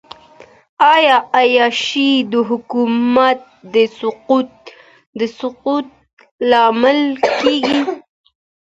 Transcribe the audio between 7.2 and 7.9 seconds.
کیږي؟